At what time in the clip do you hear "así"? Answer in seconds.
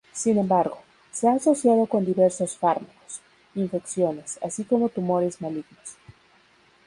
4.41-4.63